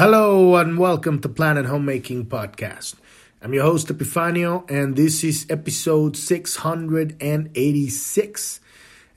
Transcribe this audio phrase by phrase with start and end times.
[0.00, 2.94] Hello and welcome to Planet Homemaking Podcast.
[3.42, 8.60] I'm your host Epifanio and this is episode 686.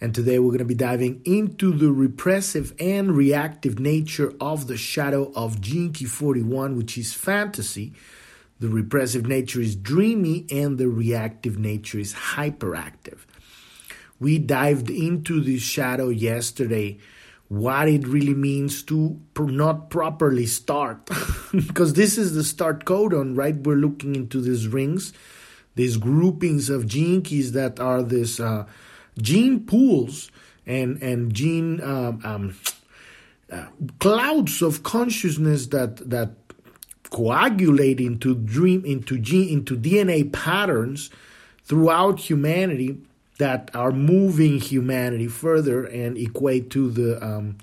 [0.02, 4.76] And today we're going to be diving into the repressive and reactive nature of the
[4.76, 7.94] shadow of Key 41, which is fantasy.
[8.60, 13.20] The repressive nature is dreamy and the reactive nature is hyperactive.
[14.20, 17.00] We dived into this shadow yesterday
[17.50, 21.10] what it really means to not properly start.
[21.52, 25.14] Because this is the start codon right we're looking into these rings
[25.76, 28.66] these groupings of gene keys that are these uh,
[29.22, 30.32] gene pools
[30.66, 32.56] and and gene um, um,
[33.52, 33.66] uh,
[34.00, 36.32] clouds of consciousness that that
[37.10, 41.10] coagulate into dream into gene into DNA patterns
[41.64, 42.98] throughout humanity
[43.38, 47.58] that are moving humanity further and equate to the um,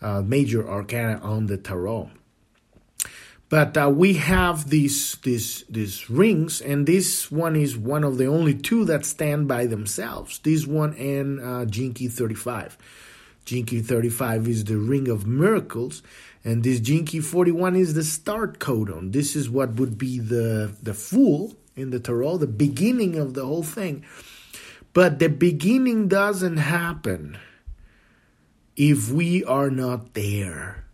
[0.00, 2.10] uh, major arcana on the tarot.
[3.52, 8.24] But uh, we have these these these rings, and this one is one of the
[8.24, 10.38] only two that stand by themselves.
[10.38, 12.78] This one and uh, 35.
[13.44, 16.02] Gene Key 35 is the ring of miracles,
[16.42, 19.12] and this Key 41 is the start codon.
[19.12, 23.44] This is what would be the the fool in the tarot, the beginning of the
[23.44, 24.02] whole thing.
[24.92, 27.38] But the beginning doesn't happen
[28.76, 30.84] if we are not there.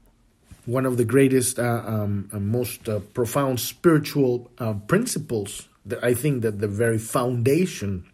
[0.66, 6.14] One of the greatest, uh, um, uh, most uh, profound spiritual uh, principles, that I
[6.14, 8.04] think that the very foundation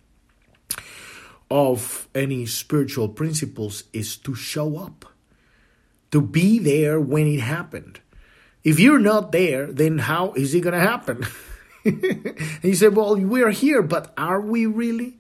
[1.51, 5.05] of any spiritual principles is to show up,
[6.13, 8.01] to be there when it happened.
[8.63, 11.27] If you're not there, then how is it going to happen?
[11.85, 15.19] and you say, well, we're here, but are we really?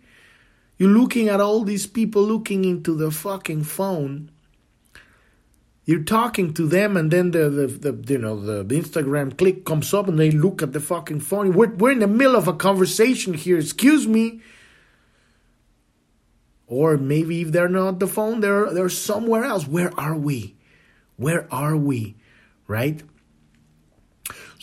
[0.76, 4.30] You're looking at all these people looking into the fucking phone.
[5.84, 9.64] You're talking to them, and then the, the, the you know the, the Instagram click
[9.64, 11.52] comes up, and they look at the fucking phone.
[11.52, 13.58] We're we're in the middle of a conversation here.
[13.58, 14.40] Excuse me.
[16.66, 19.68] Or maybe if they're not the phone, they're they're somewhere else.
[19.68, 20.56] Where are we?
[21.16, 22.16] Where are we?
[22.66, 23.02] Right?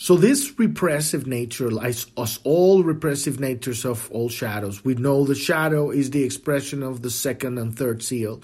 [0.02, 5.36] So this repressive nature, like us all repressive natures of all shadows, we know the
[5.36, 8.42] shadow is the expression of the second and third seal.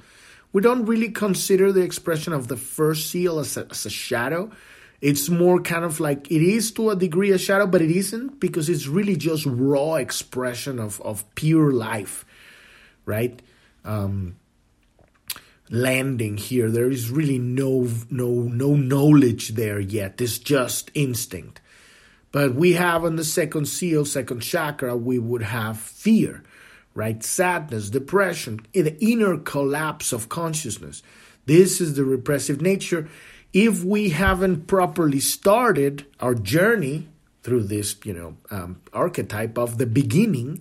[0.53, 4.53] We don't really consider the expression of the first seal as a, as a shadow.
[5.01, 8.39] It's more kind of like it is to a degree a shadow, but it isn't
[8.39, 12.25] because it's really just raw expression of, of pure life,
[13.05, 13.43] right?
[13.85, 14.37] Um,
[15.71, 16.71] landing here.
[16.71, 20.21] There is really no no no knowledge there yet.
[20.21, 21.61] It's just instinct.
[22.31, 26.43] But we have on the second seal, second chakra, we would have fear,
[26.95, 27.23] right?
[27.23, 31.03] Sadness, depression, the inner collapse of consciousness.
[31.47, 33.09] This is the repressive nature.
[33.55, 37.09] If we haven't properly started our journey
[37.43, 40.61] through this, you know, um, archetype of the beginning,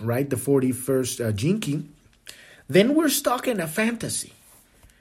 [0.00, 0.30] right?
[0.30, 1.88] The 41st uh, Key,
[2.68, 4.32] then we're stuck in a fantasy.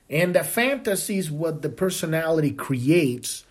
[0.10, 3.46] And a fantasy is what the personality creates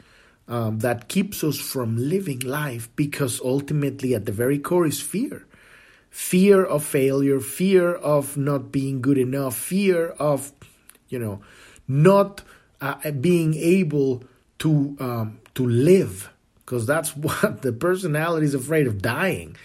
[0.47, 5.47] um, that keeps us from living life because ultimately, at the very core, is fear
[6.10, 10.53] fear of failure, fear of not being good enough, fear of,
[11.09, 11.41] you know,
[11.87, 12.43] not
[12.81, 14.22] uh, being able
[14.59, 19.56] to um, to live because that's what the personality is afraid of dying.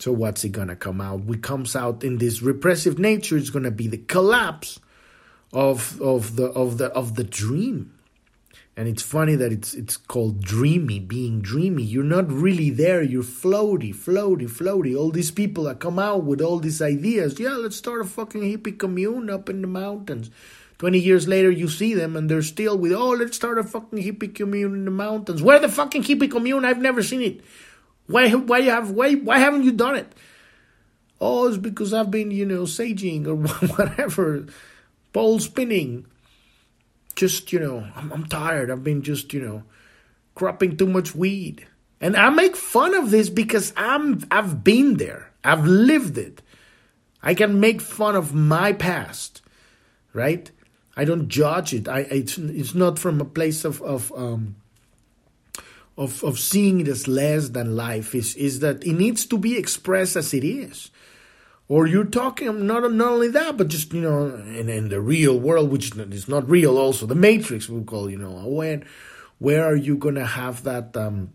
[0.00, 1.20] So what's it gonna come out?
[1.20, 4.80] What comes out in this repressive nature is gonna be the collapse
[5.52, 7.92] of of the of the of the dream.
[8.78, 11.82] And it's funny that it's it's called dreamy, being dreamy.
[11.82, 13.02] You're not really there.
[13.02, 14.96] You're floaty, floaty, floaty.
[14.96, 17.38] All these people that come out with all these ideas.
[17.38, 20.30] Yeah, let's start a fucking hippie commune up in the mountains.
[20.78, 23.98] 20 years later, you see them and they're still with, oh, let's start a fucking
[23.98, 25.42] hippie commune in the mountains.
[25.42, 26.64] Where the fucking hippie commune?
[26.64, 27.42] I've never seen it.
[28.10, 30.12] Why why have why why haven't you done it?
[31.20, 33.36] Oh, it's because I've been, you know, saging or
[33.76, 34.46] whatever,
[35.12, 36.06] pole spinning.
[37.14, 38.70] Just, you know, I'm, I'm tired.
[38.70, 39.62] I've been just, you know,
[40.34, 41.66] cropping too much weed.
[42.00, 45.30] And I make fun of this because I'm I've been there.
[45.44, 46.40] I've lived it.
[47.22, 49.42] I can make fun of my past,
[50.14, 50.50] right?
[50.96, 51.88] I don't judge it.
[51.88, 54.56] I it's it's not from a place of of um
[55.96, 59.56] of, of seeing it as less than life is, is that it needs to be
[59.56, 60.90] expressed as it is.
[61.68, 65.38] Or you're talking not, not only that, but just, you know, in, in the real
[65.38, 68.84] world, which is not real also, the matrix we call, you know, when,
[69.38, 71.32] where are you to have that, um,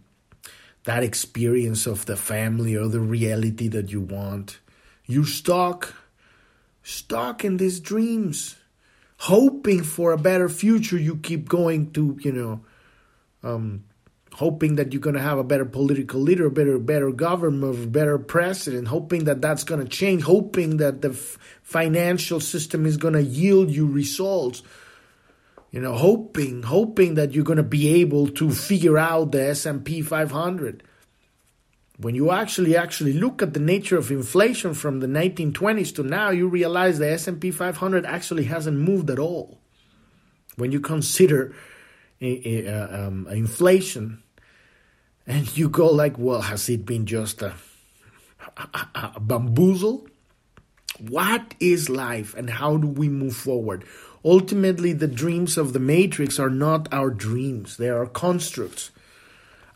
[0.83, 4.59] that experience of the family or the reality that you want?
[5.05, 5.93] You're stuck,
[6.83, 8.57] stuck in these dreams,
[9.17, 10.97] hoping for a better future.
[10.97, 12.61] You keep going to, you know,
[13.41, 13.85] um,
[14.35, 18.87] hoping that you're going to have a better political leader, better better government, better president,
[18.89, 23.23] hoping that that's going to change, hoping that the f- financial system is going to
[23.23, 24.61] yield you results.
[25.71, 30.01] You know, hoping hoping that you're going to be able to figure out the S&P
[30.01, 30.83] 500.
[31.97, 36.29] When you actually actually look at the nature of inflation from the 1920s to now,
[36.29, 39.59] you realize the S&P 500 actually hasn't moved at all.
[40.57, 41.55] When you consider
[42.21, 44.23] uh, um, inflation,
[45.27, 47.55] and you go like, well, has it been just a,
[48.57, 50.07] a, a bamboozle?
[50.99, 53.83] What is life and how do we move forward?
[54.23, 58.91] Ultimately, the dreams of the Matrix are not our dreams, they are constructs.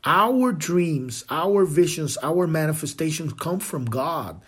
[0.05, 4.41] Our dreams, our visions, our manifestations come from God.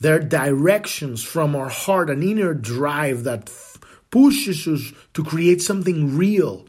[0.00, 3.50] They're directions from our heart, an inner drive that
[4.10, 6.66] pushes us to create something real,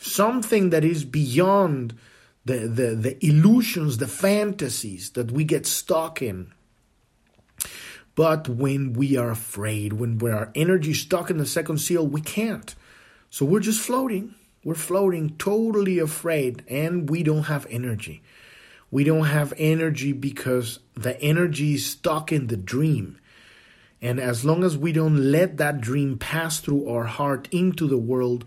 [0.00, 1.94] something that is beyond
[2.44, 6.52] the, the, the illusions, the fantasies that we get stuck in.
[8.14, 12.20] But when we are afraid, when our energy is stuck in the second seal, we
[12.20, 12.74] can't.
[13.30, 14.34] So we're just floating.
[14.62, 18.22] We're floating totally afraid and we don't have energy.
[18.90, 23.18] We don't have energy because the energy is stuck in the dream.
[24.00, 27.98] And as long as we don't let that dream pass through our heart into the
[27.98, 28.44] world,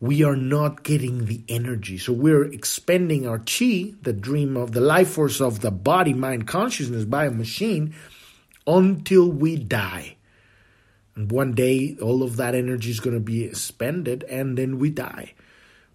[0.00, 1.96] we are not getting the energy.
[1.96, 6.46] So we're expending our chi, the dream of the life force of the body, mind,
[6.46, 7.94] consciousness by a machine
[8.66, 10.16] until we die.
[11.14, 14.90] And one day, all of that energy is going to be expended and then we
[14.90, 15.32] die.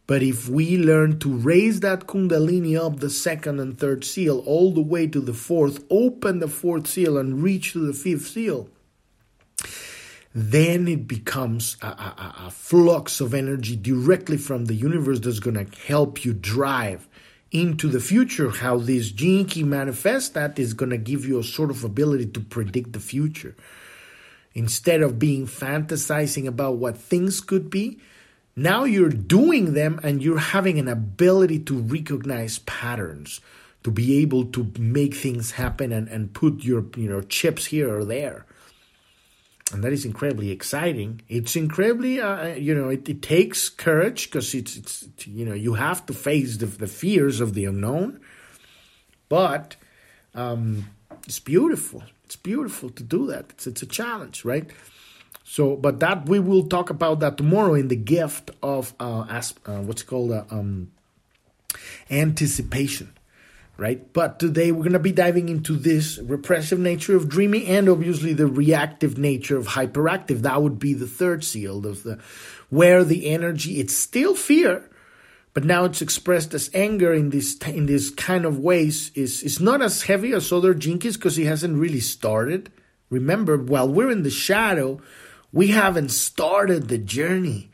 [0.07, 4.73] But if we learn to raise that Kundalini up the second and third seal all
[4.73, 8.67] the way to the fourth, open the fourth seal and reach to the fifth seal,
[10.33, 15.65] then it becomes a, a, a, flux of energy directly from the universe that's going
[15.65, 17.07] to help you drive
[17.51, 18.49] into the future.
[18.49, 22.27] How this gene key manifests that is going to give you a sort of ability
[22.27, 23.55] to predict the future.
[24.53, 27.99] Instead of being fantasizing about what things could be,
[28.55, 33.41] now you're doing them and you're having an ability to recognize patterns,
[33.83, 37.93] to be able to make things happen and, and put your you know chips here
[37.93, 38.45] or there
[39.73, 41.21] and that is incredibly exciting.
[41.29, 45.75] It's incredibly, uh, you know, it, it takes courage because it's, it's, you know, you
[45.75, 48.19] have to face the, the fears of the unknown,
[49.29, 49.75] but
[50.35, 50.87] um,
[51.25, 52.03] it's beautiful.
[52.25, 53.45] It's beautiful to do that.
[53.51, 54.69] It's, it's a challenge, right?
[55.43, 59.53] So, but that we will talk about that tomorrow in the gift of uh, as,
[59.65, 60.91] uh what's called uh, um,
[62.09, 63.13] anticipation
[63.81, 64.13] right?
[64.13, 68.31] But today we're going to be diving into this repressive nature of dreaming and obviously
[68.31, 70.43] the reactive nature of hyperactive.
[70.43, 72.19] That would be the third seal of the
[72.69, 74.87] where the energy it's still fear,
[75.55, 79.59] but now it's expressed as anger in this in this kind of ways is is
[79.59, 82.71] not as heavy as other Gene Keys because he hasn't really started.
[83.09, 85.01] Remember, while we're in the shadow,
[85.51, 87.70] we haven't started the journey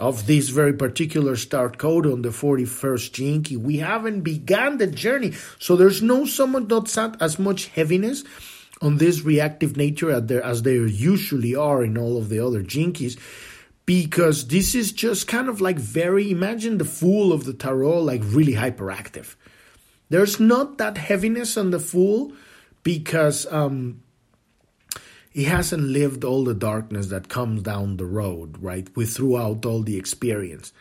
[0.00, 3.56] of this very particular start codon the 41st Gene Key.
[3.58, 5.32] We haven't begun the journey.
[5.58, 8.24] So there's no somewhat not sat as much heaviness
[8.80, 13.18] on this reactive nature as there usually are in all of the other Gene Keys
[13.84, 18.22] Because this is just kind of like very, imagine the fool of the tarot, like
[18.24, 19.36] really hyperactive.
[20.08, 22.32] There's not that heaviness on the fool
[22.82, 24.02] because um,
[25.30, 28.94] he hasn't lived all the darkness that comes down the road, right?
[28.96, 30.72] With throughout all the experience.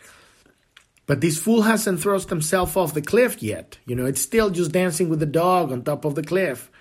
[1.05, 3.77] But this fool hasn't thrust himself off the cliff yet.
[3.85, 6.71] You know, it's still just dancing with the dog on top of the cliff.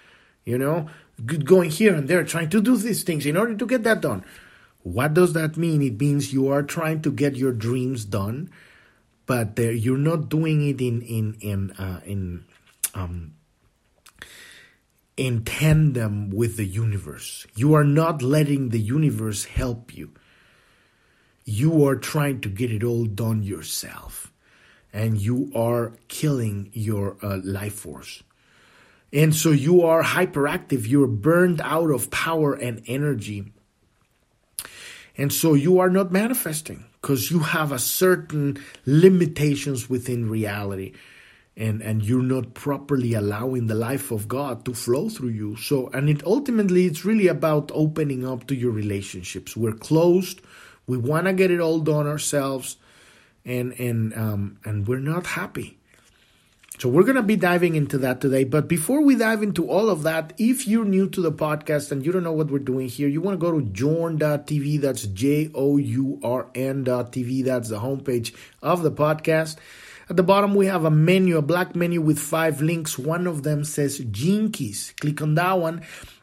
[0.45, 0.89] You know,
[1.25, 4.25] going here and there, trying to do these things in order to get that done.
[4.83, 5.83] What does that mean?
[5.83, 8.51] It means you are trying to get your dreams done,
[9.27, 12.45] but you're not doing it in in in uh, in
[12.95, 13.35] um,
[15.19, 17.47] in tandem with the universe.
[17.57, 20.13] You are not letting the universe help you.
[21.45, 24.33] You are trying to get it all done yourself.
[24.93, 28.23] And you are killing your uh, life force.
[29.13, 30.87] And so you are hyperactive.
[30.87, 33.53] You're burned out of power and energy.
[35.17, 40.93] And so you are not manifesting because you have a certain limitations within reality
[41.59, 45.57] and and you're not properly allowing the life of God to flow through you.
[45.57, 49.57] So and it ultimately it's really about opening up to your relationships.
[49.57, 50.41] We're closed.
[50.87, 52.77] We want to get it all done ourselves,
[53.45, 55.77] and and um, and we're not happy.
[56.79, 58.45] So we're gonna be diving into that today.
[58.45, 62.07] But before we dive into all of that, if you're new to the podcast and
[62.07, 64.81] you don't know what we're doing here, you want to go to journ.tv.
[64.81, 67.45] That's J O U R N.tv.
[67.45, 69.57] That's the homepage of the podcast.
[70.11, 72.99] At the bottom, we have a menu, a black menu with five links.
[72.99, 74.95] One of them says Keys.
[74.99, 75.83] Click on that one,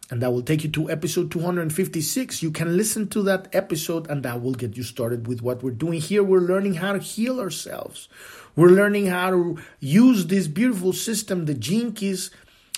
[0.10, 2.42] and that will take you to episode 256.
[2.42, 5.70] You can listen to that episode, and that will get you started with what we're
[5.70, 6.24] doing here.
[6.24, 8.10] We're learning how to heal ourselves.
[8.56, 12.32] We're learning how to use this beautiful system, the Keys,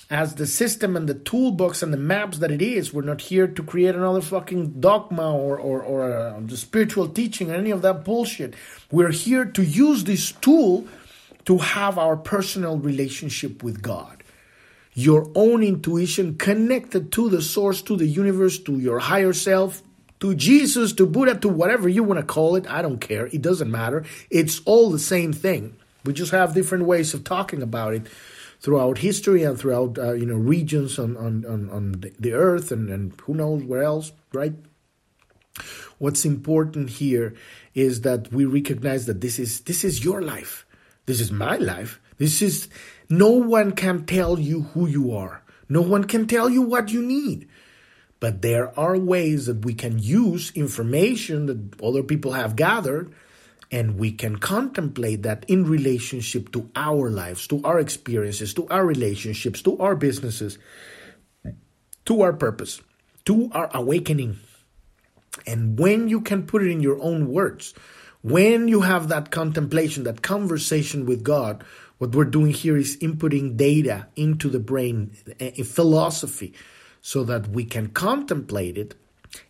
[0.10, 2.94] as the system and the toolbox and the maps that it is.
[2.94, 7.52] We're not here to create another fucking dogma or, or, or uh, the spiritual teaching
[7.52, 8.56] or any of that bullshit.
[8.92, 10.88] We're here to use this tool
[11.46, 14.24] to have our personal relationship with God.
[14.94, 19.84] Your own intuition connected to the source, to the universe, to your higher self,
[20.22, 22.66] to Jesus, to Buddha, to whatever you want to call it.
[22.68, 23.28] I don't care.
[23.28, 24.06] It doesn't matter.
[24.32, 25.76] It's all the same thing.
[26.04, 28.08] We just have different ways of talking about it
[28.60, 32.90] throughout history and throughout uh, you know regions on on on, on the earth and,
[32.90, 34.54] and who knows where else right?
[35.98, 37.34] What's important here
[37.74, 40.66] is that we recognize that this is this is your life.
[41.06, 42.00] This is my life.
[42.18, 42.70] This is
[43.10, 45.44] no one can tell you who you are.
[45.70, 47.48] No one can tell you what you need.
[48.20, 53.14] But there are ways that we can use information that other people have gathered
[53.72, 58.86] and we can contemplate that in relationship to our lives, to our experiences, to our
[58.86, 60.58] relationships, to our businesses,
[62.06, 62.82] to our purpose,
[63.26, 64.38] to our awakening.
[65.46, 67.74] And when you can put it in your own words,
[68.22, 71.64] when you have that contemplation, that conversation with God,
[71.98, 76.54] what we're doing here is inputting data into the brain, a philosophy,
[77.02, 78.96] so that we can contemplate it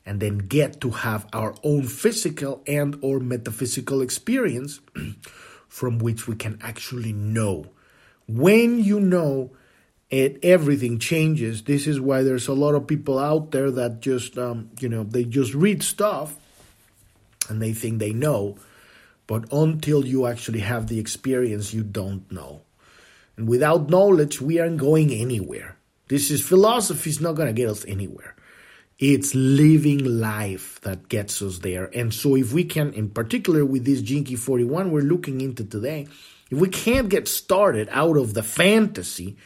[0.06, 4.80] and then get to have our own physical and or metaphysical experience
[5.68, 7.66] from which we can actually know.
[8.28, 9.52] When you know
[10.10, 11.64] it everything changes.
[11.64, 15.04] This is why there's a lot of people out there that just um, you know
[15.04, 16.36] they just read stuff
[17.50, 18.58] and they think they know
[19.26, 22.62] but until you actually have the experience you don't know.
[23.36, 25.76] And without knowledge we aren't going anywhere.
[26.08, 28.37] This is philosophy is not going to get us anywhere
[29.00, 31.90] it's living life that gets us there.
[31.94, 36.08] And so, if we can, in particular with this Key 41 we're looking into today,
[36.50, 39.38] if we can't get started out of the fantasy,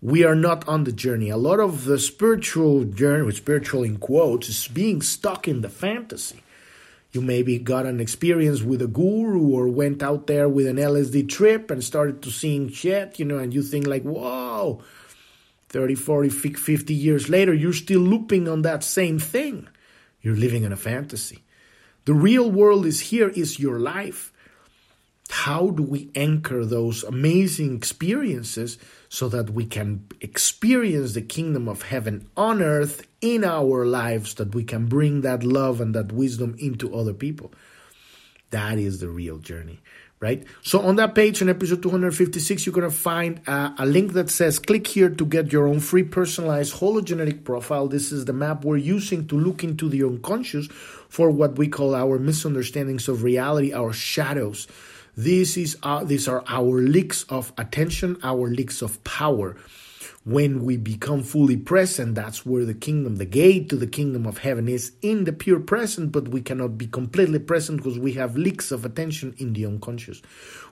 [0.00, 1.30] we are not on the journey.
[1.30, 6.42] A lot of the spiritual journey, spiritual in quotes, is being stuck in the fantasy.
[7.12, 11.28] You maybe got an experience with a guru or went out there with an LSD
[11.28, 14.82] trip and started to seeing shit, you know, and you think like, whoa,
[15.76, 19.68] 30, 40, 50 years later, you're still looping on that same thing.
[20.22, 21.44] You're living in a fantasy.
[22.06, 24.32] The real world is here, is your life.
[25.28, 28.78] How do we anchor those amazing experiences
[29.10, 34.54] so that we can experience the kingdom of heaven on earth in our lives, that
[34.54, 37.52] we can bring that love and that wisdom into other people?
[38.48, 39.80] That is the real journey
[40.20, 40.44] right?
[40.62, 44.30] So on that page in episode 256, you're going to find a, a, link that
[44.30, 47.86] says click here to get your own free personalized hologenetic profile.
[47.86, 50.68] This is the map we're using to look into the unconscious
[51.08, 54.66] for what we call our misunderstandings of reality, our shadows.
[55.16, 59.56] This is uh, these are our leaks of attention, our leaks of power
[60.26, 64.38] when we become fully present, that's where the kingdom, the gate to the kingdom of
[64.38, 68.36] heaven is in the pure present, but we cannot be completely present because we have
[68.36, 70.20] leaks of attention in the unconscious.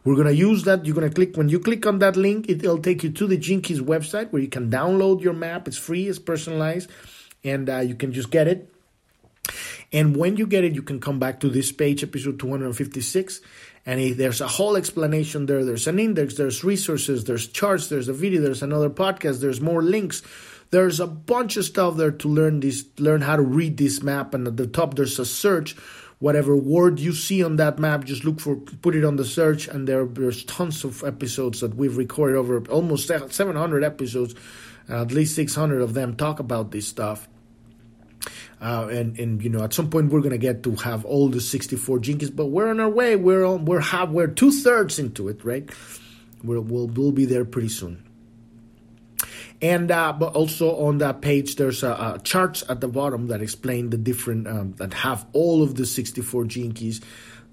[0.03, 0.85] We're going to use that.
[0.85, 3.39] You're going to click, when you click on that link, it'll take you to the
[3.39, 5.69] Keys website where you can download your map.
[5.69, 6.91] It's free, it's personalized,
[7.45, 8.69] and uh, you can just get it.
[9.93, 13.41] And when you get it, you can come back to this page, episode 256,
[13.87, 15.64] and there's a whole explanation there.
[15.64, 19.83] There's an index, there's resources, there's charts, there's a video, there's another podcast, there's more
[19.83, 20.23] links.
[20.71, 24.33] There's a bunch of stuff there to learn this, learn how to read this map.
[24.33, 25.76] And at the top, there's a search.
[26.19, 29.69] Whatever word you see on that map, just look for, put it on the search,
[29.69, 34.35] and there, there's tons of episodes that we've recorded over almost 700 episodes.
[34.88, 37.29] at least 600 of them talk about this stuff
[38.64, 41.40] uh, and and you know at some point we're gonna get to have all the
[41.40, 43.14] 64 Gene Keys, but we're on our way.
[43.14, 45.68] We're on, we're half we're two thirds into it, right?
[46.42, 48.02] We'll, we'll we'll be there pretty soon.
[49.61, 53.42] And uh, but also on that page, there's a, a charts at the bottom that
[53.42, 57.02] explain the different um, that have all of the 64 Gene Keys,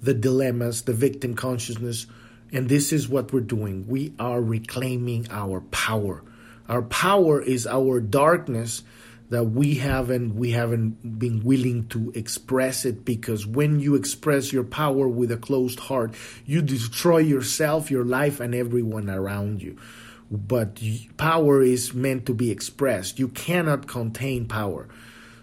[0.01, 2.07] the dilemmas, the victim consciousness,
[2.53, 3.85] and this is what we're doing.
[3.85, 6.23] We are reclaiming our power.
[6.69, 8.83] Our power is our darkness
[9.31, 14.63] that we haven't we haven't been willing to express it because when you express your
[14.65, 16.13] power with a closed heart
[16.45, 19.77] you destroy yourself your life and everyone around you.
[20.29, 20.81] But
[21.17, 23.19] power is meant to be expressed.
[23.19, 24.88] You cannot contain power.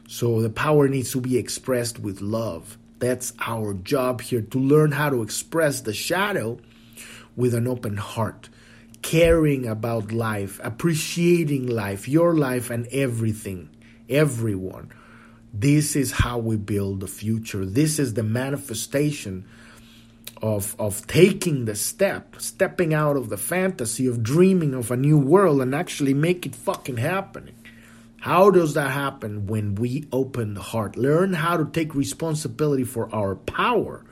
[0.07, 2.79] So the power needs to be expressed with love.
[2.99, 6.59] That's our job here to learn how to express the shadow
[7.37, 8.49] with an open heart,
[9.03, 13.69] caring about life, appreciating life, your life, and everything,
[14.09, 14.93] everyone.
[15.53, 17.65] This is how we build the future.
[17.65, 19.47] This is the manifestation
[20.43, 25.19] of of taking the step, stepping out of the fantasy of dreaming of a new
[25.19, 27.51] world and actually make it fucking happen.
[28.21, 30.97] How does that happen when we open the heart?
[30.97, 34.05] Learn how to take responsibility for our power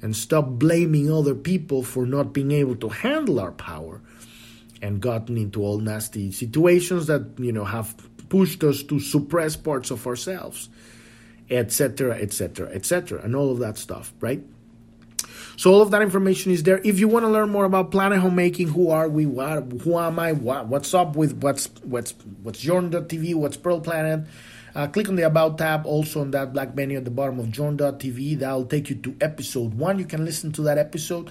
[0.00, 4.00] and stop blaming other people for not being able to handle our power
[4.80, 7.94] and gotten into all nasty situations that, you know, have
[8.32, 10.70] pushed us to suppress parts of ourselves,
[11.50, 14.42] etc., etc., etc., and all of that stuff, right?
[15.58, 16.80] So all of that information is there.
[16.82, 19.26] If you want to learn more about Planet Homemaking, who are we?
[19.26, 19.70] What?
[19.82, 20.32] Who am I?
[20.32, 20.68] What?
[20.68, 23.34] What's up with what's what's what's Journ.tv?
[23.34, 24.26] What's Pearl Planet?
[24.74, 27.50] Uh, click on the About tab, also on that black menu at the bottom of
[27.50, 28.38] Journ.tv.
[28.38, 29.98] That'll take you to episode one.
[29.98, 31.30] You can listen to that episode.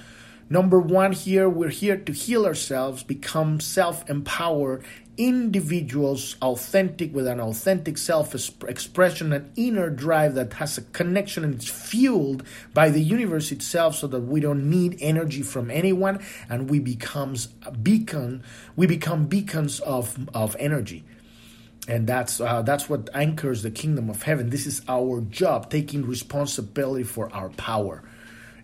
[0.52, 4.84] Number one, here we're here to heal ourselves, become self empowered,
[5.18, 11.56] individuals authentic with an authentic self expression, an inner drive that has a connection and
[11.56, 16.70] it's fueled by the universe itself so that we don't need energy from anyone and
[16.70, 18.44] we becomes a beacon
[18.76, 21.04] we become beacons of of energy.
[21.88, 24.50] And that's uh, that's what anchors the kingdom of heaven.
[24.50, 28.04] This is our job taking responsibility for our power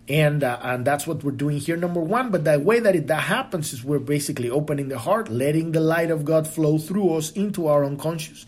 [0.08, 1.76] and uh, and that's what we're doing here.
[1.76, 5.28] Number one but the way that it that happens is we're basically opening the heart
[5.28, 8.46] letting the light of god flow through us into our unconscious.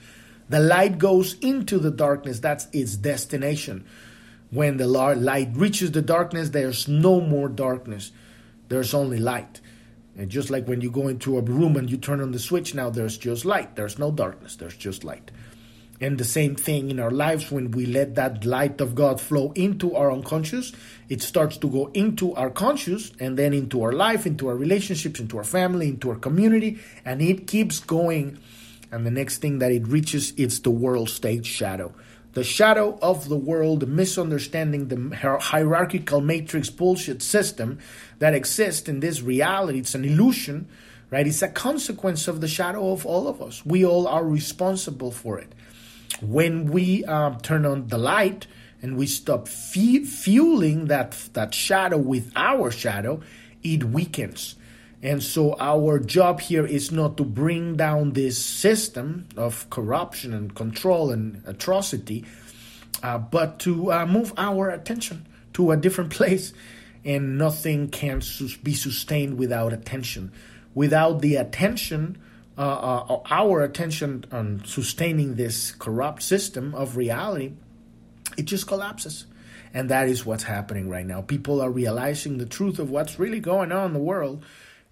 [0.49, 2.41] The light goes into the darkness.
[2.41, 3.87] That's its destination.
[4.51, 8.11] When the light reaches the darkness there's no more darkness.
[8.69, 9.61] There's only light.
[10.17, 12.75] And just like when you go into a room and you turn on the switch
[12.75, 13.77] now there's just light.
[13.77, 14.57] There's no darkness.
[14.57, 15.31] There's just light
[16.01, 19.53] and the same thing in our lives when we let that light of God flow
[19.53, 20.73] into our unconscious,
[21.11, 25.21] it starts to go into our conscious and then into our life, into our relationships,
[25.21, 28.39] into our family, into our community, and it keeps going.
[28.91, 31.93] And the next thing that it reaches, it's the world stage shadow.
[32.33, 37.79] The shadow of the world, misunderstanding the hierarchical matrix bullshit system
[38.21, 39.81] that exists in this reality.
[39.81, 40.69] It's an illusion,
[41.11, 41.27] right?
[41.27, 43.67] It's a consequence of the shadow of all of us.
[43.67, 45.53] We all are responsible for it
[46.23, 48.47] when we um, turn on the light
[48.83, 53.21] and we stop fueling that that shadow with our shadow,
[53.63, 54.57] it weakens.
[55.03, 60.55] And so our job here is not to bring down this system of corruption and
[60.55, 62.27] control and atrocity,
[63.03, 66.53] uh, but to uh, move our attention to a different place.
[67.03, 68.21] And nothing can
[68.63, 70.33] be sustained without attention.
[70.75, 72.19] Without the attention,
[72.61, 77.53] uh, uh, our attention on sustaining this corrupt system of reality,
[78.37, 79.25] it just collapses.
[79.73, 81.23] And that is what's happening right now.
[81.23, 84.45] People are realizing the truth of what's really going on in the world,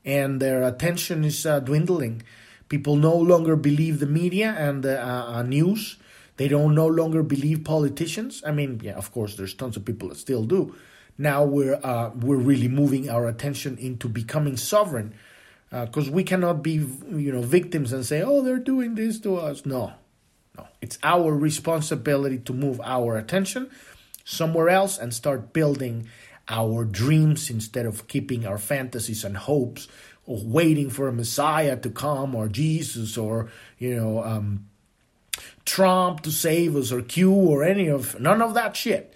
[0.03, 2.23] and their attention is uh, dwindling.
[2.71, 5.99] People no longer believe the media and the uh, uh, news.
[6.39, 8.43] They don't no longer believe politicians.
[8.47, 10.75] I mean, yeah, of course, there's tons of people that still do.
[11.19, 15.13] Now we're uh, we're really moving our attention into becoming sovereign
[15.71, 19.37] because uh, we cannot be you know victims and say oh they're doing this to
[19.37, 19.67] us.
[19.67, 19.93] No
[20.57, 20.67] no.
[20.81, 23.71] It's our responsibility to move our attention
[24.25, 26.09] somewhere else and start building
[26.49, 29.89] our dreams instead of keeping our fantasies and hopes
[30.27, 34.67] of waiting for a messiah to come or jesus or you know um,
[35.65, 39.15] trump to save us or q or any of none of that shit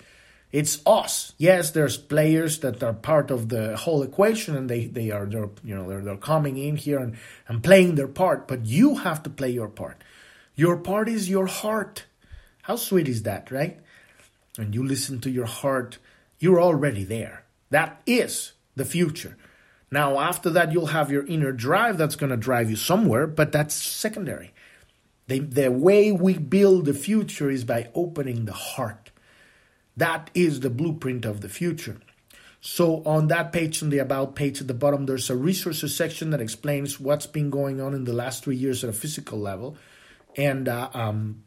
[0.52, 1.32] it's us.
[1.38, 5.48] Yes, there's players that are part of the whole equation and they, they are they're
[5.64, 7.16] you know they're, they're coming in here and,
[7.48, 10.04] and playing their part, but you have to play your part.
[10.54, 12.04] Your part is your heart.
[12.62, 13.80] How sweet is that, right?
[14.56, 15.96] When you listen to your heart,
[16.38, 17.44] you're already there.
[17.70, 19.38] That is the future.
[19.90, 23.52] Now, after that, you'll have your inner drive that's going to drive you somewhere, but
[23.52, 24.52] that's secondary.
[25.28, 29.01] The, the way we build the future is by opening the heart.
[29.96, 31.98] That is the blueprint of the future.
[32.60, 36.30] So on that page, on the About page at the bottom, there's a resources section
[36.30, 39.76] that explains what's been going on in the last three years at a physical level.
[40.36, 41.42] And uh, um,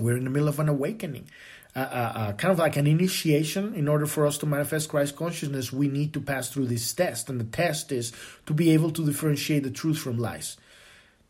[0.00, 1.28] we're in the middle of an awakening.
[1.76, 3.74] Uh, uh, uh, kind of like an initiation.
[3.74, 7.30] In order for us to manifest Christ consciousness, we need to pass through this test.
[7.30, 8.12] And the test is
[8.46, 10.56] to be able to differentiate the truth from lies.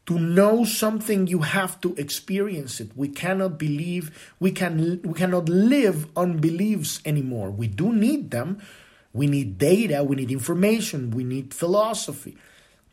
[0.06, 2.90] To know something, you have to experience it.
[2.96, 7.50] We cannot believe, we, can, we cannot live on beliefs anymore.
[7.50, 8.60] We do need them.
[9.12, 12.36] We need data, we need information, we need philosophy.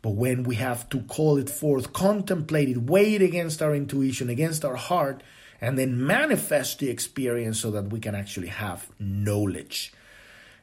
[0.02, 4.28] But when we have to call it forth, contemplate it, weigh it against our intuition,
[4.28, 5.22] against our heart,
[5.60, 9.92] and then manifest the experience so that we can actually have knowledge.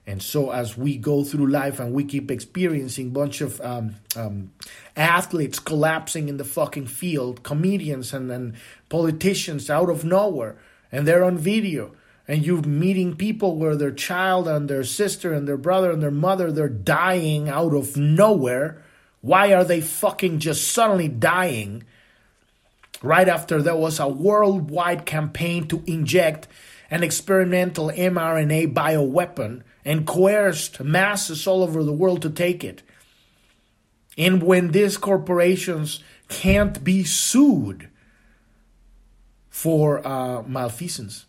[0.08, 4.52] And so, as we go through life and we keep experiencing bunch of um, um,
[4.96, 8.54] athletes collapsing in the fucking field, comedians and, and
[8.90, 10.58] politicians out of nowhere,
[10.92, 11.96] and they're on video,
[12.28, 16.12] and you're meeting people where their child and their sister and their brother and their
[16.12, 18.84] mother they're dying out of nowhere.
[19.22, 21.84] Why are they fucking just suddenly dying?
[23.02, 26.48] Right after there was a worldwide campaign to inject
[26.92, 32.82] an experimental mRNA bioweapon and coerced masses all over the world to take it.
[34.18, 37.90] And when these corporations can't be sued
[39.50, 41.26] for uh, malfeasance.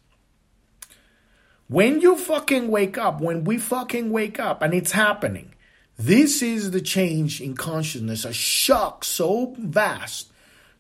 [1.69, 5.55] When you fucking wake up, when we fucking wake up, and it's happening,
[5.99, 10.33] this is the change in consciousness, a shock so vast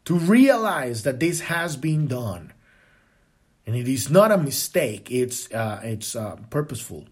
[0.04, 2.52] to realize that this has been done.
[3.66, 7.06] And it is not a mistake, it's, uh, it's uh, purposeful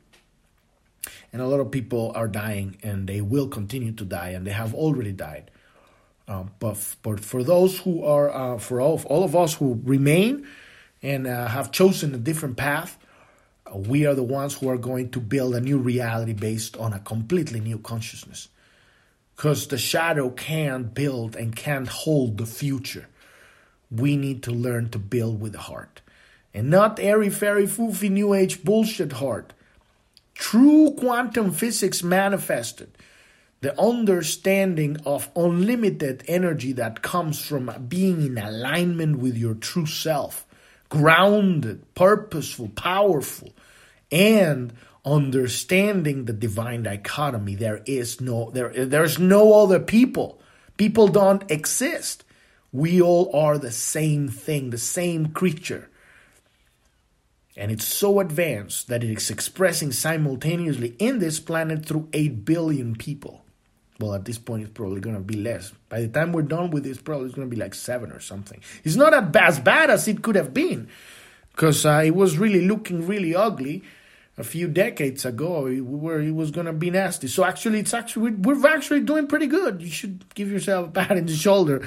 [1.35, 4.53] and a lot of people are dying and they will continue to die and they
[4.53, 5.51] have already died.
[6.29, 9.81] Uh, but, but for those who are uh, for all of, all of us who
[9.83, 10.47] remain
[11.03, 12.97] and uh, have chosen a different path
[13.67, 16.93] uh, we are the ones who are going to build a new reality based on
[16.93, 18.49] a completely new consciousness.
[19.35, 23.09] Because the shadow can't build and can't hold the future.
[23.91, 26.01] We need to learn to build with the heart.
[26.55, 29.53] And not airy fairy foofy new age bullshit heart
[30.35, 32.97] True quantum physics manifested
[33.65, 40.47] the understanding of unlimited energy that comes from being in alignment with your true self,
[40.91, 43.55] grounded, purposeful, powerful,
[44.13, 44.71] and
[45.03, 47.55] understanding the divine dichotomy.
[47.55, 50.43] There is no there there's no other people.
[50.77, 52.23] People don't exist.
[52.71, 55.89] We all are the same thing, the same creature.
[57.57, 62.97] And it's so advanced that it is expressing simultaneously in this planet through 8 billion
[62.97, 63.43] people.
[64.01, 65.73] Well, at this point, it's probably going to be less.
[65.89, 68.19] By the time we're done with this, probably it's going to be like 7 or
[68.19, 68.61] something.
[68.83, 70.89] It's not as bad as it could have been
[71.53, 73.85] because uh, it was really looking really ugly
[74.37, 77.29] a few decades ago where it was going to be nasty.
[77.29, 79.81] So actually, it's actually, we're actually doing pretty good.
[79.81, 81.87] You should give yourself a pat in the shoulder.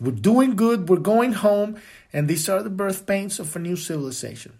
[0.00, 0.88] We're doing good.
[0.88, 1.80] We're going home.
[2.12, 4.52] And these are the birth pains of a new civilization.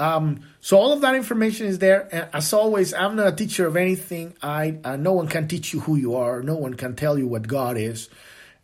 [0.00, 2.08] Um, so all of that information is there.
[2.10, 4.34] And as always, I'm not a teacher of anything.
[4.42, 6.42] I uh, no one can teach you who you are.
[6.42, 8.08] No one can tell you what God is,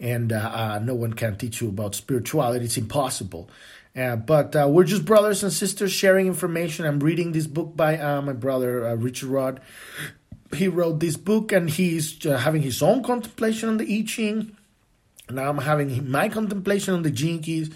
[0.00, 2.64] and uh, uh, no one can teach you about spirituality.
[2.64, 3.50] It's impossible.
[3.94, 6.86] Uh, but uh, we're just brothers and sisters sharing information.
[6.86, 9.60] I'm reading this book by uh, my brother Richard Rudd.
[10.54, 14.56] He wrote this book, and he's having his own contemplation on the I Ching.
[15.28, 17.70] Now I'm having my contemplation on the Keys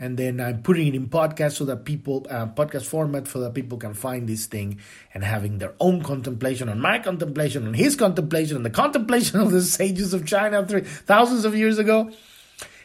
[0.00, 3.52] and then I'm putting it in podcast so that people uh, podcast format so that
[3.54, 4.80] people can find this thing
[5.12, 9.52] and having their own contemplation on my contemplation on his contemplation on the contemplation of
[9.52, 12.10] the sages of China three thousands of years ago,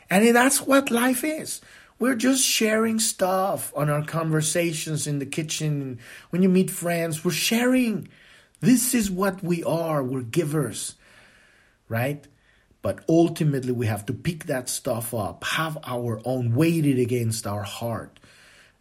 [0.10, 1.62] and that's what life is.
[1.98, 6.00] We're just sharing stuff on our conversations in the kitchen.
[6.30, 8.10] When you meet friends, we're sharing.
[8.60, 10.04] This is what we are.
[10.04, 10.96] We're givers,
[11.88, 12.28] right?
[12.86, 17.48] But ultimately, we have to pick that stuff up, have our own, weight it against
[17.48, 18.20] our heart,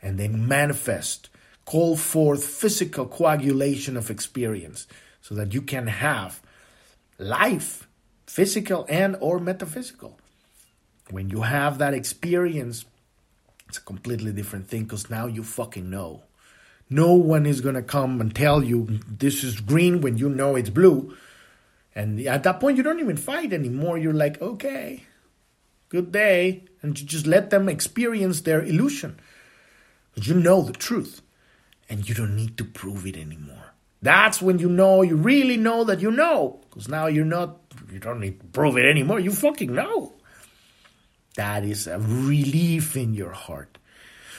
[0.02, 1.30] and then manifest,
[1.64, 4.86] call forth physical coagulation of experience
[5.22, 6.42] so that you can have
[7.18, 7.88] life,
[8.26, 10.18] physical and or metaphysical.
[11.08, 12.84] When you have that experience,
[13.70, 16.24] it's a completely different thing because now you fucking know.
[16.90, 20.56] No one is going to come and tell you this is green when you know
[20.56, 21.16] it's blue
[21.94, 23.98] and at that point, you don't even fight anymore.
[23.98, 25.04] You're like, okay,
[25.88, 26.64] good day.
[26.82, 29.20] And you just let them experience their illusion.
[30.16, 31.22] You know the truth.
[31.88, 33.74] And you don't need to prove it anymore.
[34.02, 36.60] That's when you know, you really know that you know.
[36.68, 37.58] Because now you're not,
[37.92, 39.20] you don't need to prove it anymore.
[39.20, 40.14] You fucking know.
[41.36, 43.78] That is a relief in your heart.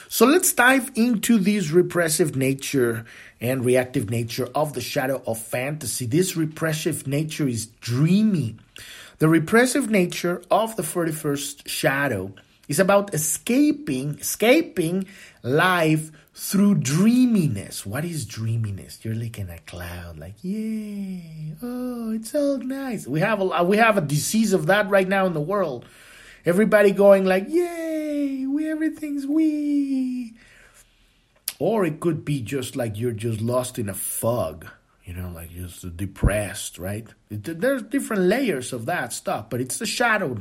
[0.08, 3.04] So let's dive into this repressive nature
[3.40, 6.06] and reactive nature of the shadow of fantasy.
[6.06, 8.56] This repressive nature is dreamy.
[9.18, 12.32] The repressive nature of the 41st shadow
[12.68, 15.06] is about escaping, escaping
[15.42, 17.84] life through dreaminess.
[17.86, 19.04] What is dreaminess?
[19.04, 23.06] You're like in a cloud, like yay, oh, it's so nice.
[23.06, 25.86] We have a we have a disease of that right now in the world
[26.46, 30.34] Everybody going like, yay, we everything's we.
[31.58, 34.66] Or it could be just like you're just lost in a fog,
[35.04, 37.06] you know, like just depressed, right?
[37.28, 40.38] It, there's different layers of that stuff, but it's the shadow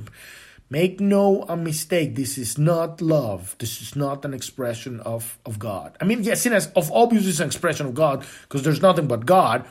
[0.70, 2.16] Make no a mistake.
[2.16, 3.56] This is not love.
[3.60, 5.96] This is not an expression of, of God.
[6.02, 9.08] I mean, yes, it is of obviously it's an expression of God because there's nothing
[9.08, 9.66] but God.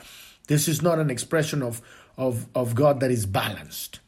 [0.47, 1.81] This is not an expression of,
[2.17, 3.99] of, of God that is balanced,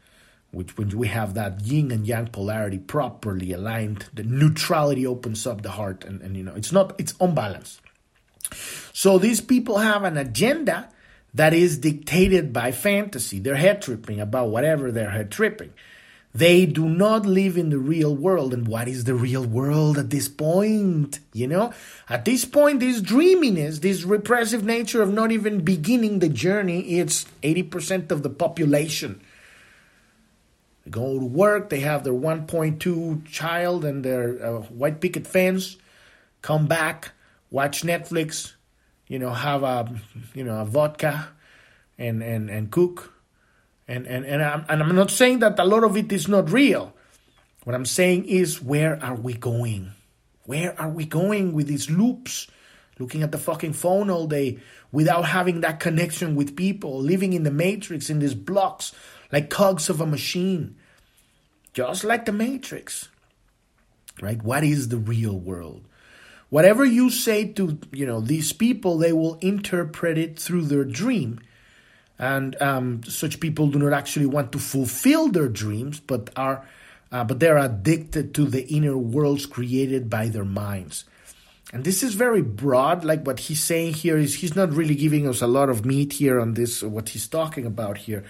[0.57, 5.61] which when we have that yin and yang polarity properly aligned, the neutrality opens up
[5.61, 7.79] the heart, and, and you know, it's not, it's unbalanced.
[8.91, 10.89] So these people have an agenda
[11.35, 13.37] that is dictated by fantasy.
[13.37, 15.73] They're head tripping about whatever they're head tripping.
[16.33, 18.53] They do not live in the real world.
[18.53, 21.19] And what is the real world at this point?
[21.33, 21.73] You know,
[22.09, 27.25] at this point, this dreaminess, this repressive nature of not even beginning the journey, it's
[27.43, 29.21] 80% of the population.
[30.87, 35.75] They go to work, they have their 1.2 child and their uh, white picket fence,
[36.41, 37.11] come back,
[37.51, 38.53] watch Netflix,
[39.09, 39.93] you know, have a,
[40.33, 41.27] you know, a vodka
[41.97, 43.13] and, and, and cook
[43.85, 46.51] and, and, and, I'm, and I'm not saying that a lot of it is not
[46.51, 46.93] real.
[47.65, 49.91] What I'm saying is, where are we going?
[50.45, 52.47] Where are we going with these loops?
[52.97, 54.59] Looking at the fucking phone all day
[54.93, 58.93] without having that connection with people, living in the matrix, in these blocks,
[59.33, 60.76] like cogs of a machine.
[61.77, 63.09] Just like the matrix.
[64.19, 64.41] Right?
[64.41, 65.85] What is the real world?
[66.49, 71.39] Whatever you say to, you know, these people, they will interpret it through their dream
[72.17, 76.67] and um, such people do not actually want to fulfill their dreams, but are
[77.11, 81.05] uh, but they're addicted to the inner worlds created by their minds.
[81.71, 83.05] And this is very broad.
[83.05, 86.13] Like what he's saying here is he's not really giving us a lot of meat
[86.13, 88.25] here on this what he's talking about here.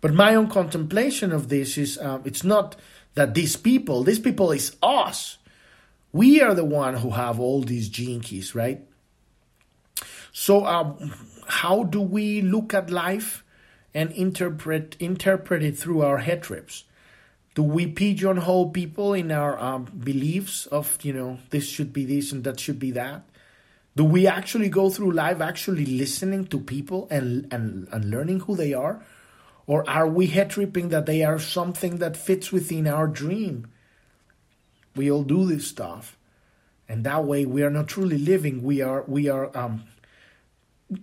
[0.00, 2.76] But my own contemplation of this is uh, it's not
[3.14, 5.38] that these people, these people is us.
[6.12, 8.80] We are the one who have all these gene keys, right?
[10.32, 11.12] So um,
[11.46, 13.44] how do we look at life
[13.94, 16.84] and interpret interpret it through our head trips?
[17.54, 22.32] Do we pigeonhole people in our um, beliefs of you know this should be this
[22.32, 23.24] and that should be that?
[23.94, 28.56] Do we actually go through life actually listening to people and and, and learning who
[28.56, 29.04] they are?
[29.66, 33.68] Or are we head tripping that they are something that fits within our dream?
[34.96, 36.18] We all do this stuff.
[36.88, 38.62] And that way we are not truly living.
[38.62, 39.84] We are we are um,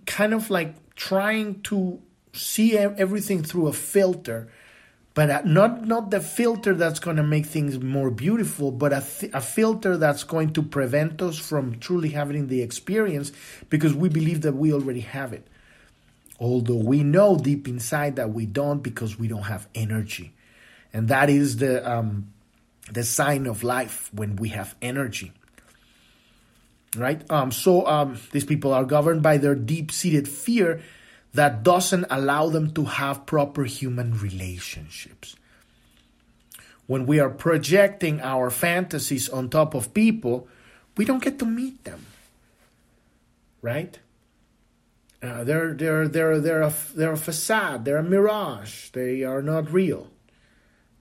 [0.06, 2.00] kind of like trying to
[2.32, 4.48] see everything through a filter
[5.14, 9.32] but not not the filter that's going to make things more beautiful but a, th-
[9.34, 13.32] a filter that's going to prevent us from truly having the experience
[13.68, 15.46] because we believe that we already have it
[16.40, 20.32] although we know deep inside that we don't because we don't have energy
[20.92, 22.32] and that is the um,
[22.90, 25.32] the sign of life when we have energy
[26.96, 27.28] right?
[27.30, 30.82] Um, so um, these people are governed by their deep-seated fear
[31.34, 35.36] that doesn't allow them to have proper human relationships.
[36.86, 40.48] When we are projecting our fantasies on top of people,
[40.96, 42.04] we don't get to meet them,
[43.62, 43.96] right?
[45.22, 47.84] Uh, they're they're they're they're a they're a facade.
[47.84, 48.88] They're a mirage.
[48.90, 50.08] They are not real.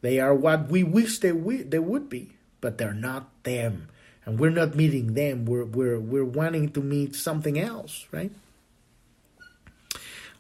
[0.02, 3.90] They are what we wish they we, they would be, but they're not them
[4.30, 8.32] and we're not meeting them we're we're we're wanting to meet something else right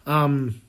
[0.06, 0.62] um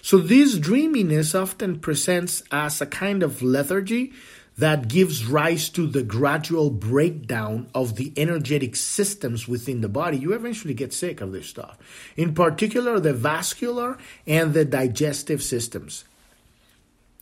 [0.00, 4.12] so this dreaminess often presents as a kind of lethargy
[4.58, 10.18] that gives rise to the gradual breakdown of the energetic systems within the body.
[10.18, 11.78] You eventually get sick of this stuff.
[12.16, 16.04] In particular, the vascular and the digestive systems.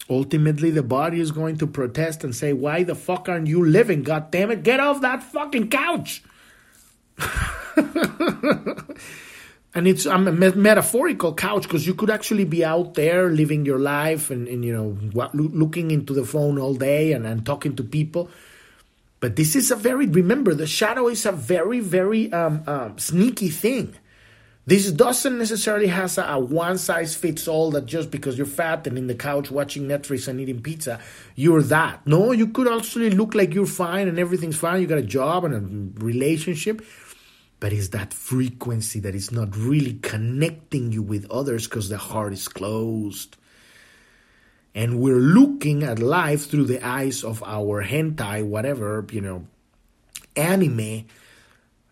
[0.08, 4.02] Ultimately, the body is going to protest and say, Why the fuck aren't you living?
[4.02, 6.22] God damn it, get off that fucking couch!
[9.76, 14.30] and it's a metaphorical couch because you could actually be out there living your life
[14.30, 14.96] and, and you know
[15.34, 18.30] looking into the phone all day and, and talking to people
[19.20, 23.50] but this is a very remember the shadow is a very very um, um, sneaky
[23.50, 23.94] thing
[24.68, 28.84] this doesn't necessarily has a, a, one size fits all that just because you're fat
[28.88, 30.98] and in the couch watching Netflix and eating pizza,
[31.36, 32.04] you're that.
[32.04, 34.80] No, you could actually look like you're fine and everything's fine.
[34.80, 35.54] You got a job and
[35.96, 36.84] a relationship,
[37.60, 42.32] but it's that frequency that is not really connecting you with others because the heart
[42.32, 43.36] is closed.
[44.74, 49.46] And we're looking at life through the eyes of our hentai, whatever, you know,
[50.36, 51.06] anime,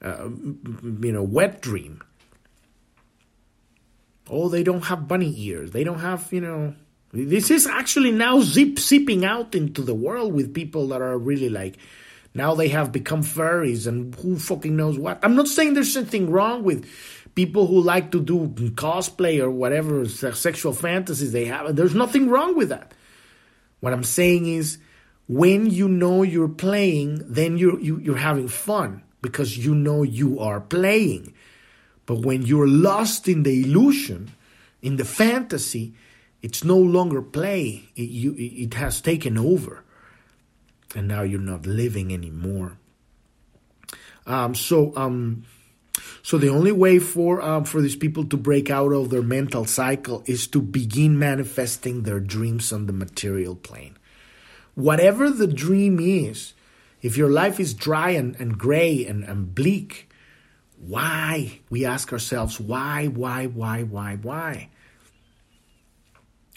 [0.02, 2.02] uh, you know, wet dream
[4.28, 5.72] Oh, they don't have bunny ears.
[5.72, 6.74] They don't have, you know.
[7.12, 11.48] This is actually now zip zipping out into the world with people that are really
[11.48, 11.76] like,
[12.34, 15.20] now they have become furries and who fucking knows what.
[15.22, 16.88] I'm not saying there's something wrong with
[17.34, 21.76] people who like to do cosplay or whatever sexual fantasies they have.
[21.76, 22.92] There's nothing wrong with that.
[23.80, 24.78] What I'm saying is
[25.28, 30.40] when you know you're playing, then you're, you, you're having fun because you know you
[30.40, 31.34] are playing.
[32.06, 34.32] But when you're lost in the illusion,
[34.82, 35.94] in the fantasy,
[36.42, 37.84] it's no longer play.
[37.94, 39.83] It, you, it has taken over.
[40.94, 42.78] And now you're not living anymore.
[44.26, 45.44] Um, so, um,
[46.22, 49.64] so the only way for um, for these people to break out of their mental
[49.64, 53.96] cycle is to begin manifesting their dreams on the material plane.
[54.74, 56.54] Whatever the dream is,
[57.02, 60.08] if your life is dry and, and gray and, and bleak,
[60.78, 61.60] why?
[61.70, 64.70] We ask ourselves, why, why, why, why, why?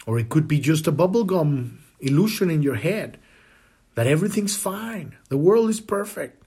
[0.06, 3.18] Or it could be just a bubblegum illusion in your head
[3.98, 6.44] that everything's fine, the world is perfect.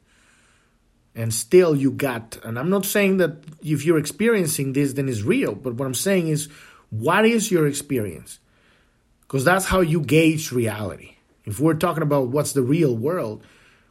[1.13, 5.23] And still, you got, and I'm not saying that if you're experiencing this, then it's
[5.23, 6.47] real, but what I'm saying is,
[6.91, 8.39] what is your experience?
[9.19, 11.15] Because that's how you gauge reality.
[11.43, 13.43] If we're talking about what's the real world,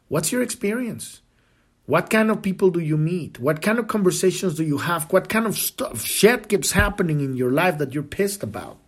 [0.09, 1.21] what's your experience?
[1.85, 3.39] What kind of people do you meet?
[3.39, 5.13] What kind of conversations do you have?
[5.13, 8.79] What kind of stuff, shit keeps happening in your life that you're pissed about?